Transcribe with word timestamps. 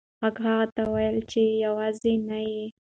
غږ 0.21 0.35
هغه 0.45 0.65
ته 0.75 0.81
وویل 0.87 1.17
چې 1.31 1.41
ته 1.49 1.57
یوازې 1.65 2.13
نه 2.27 2.37
یې. 2.47 2.63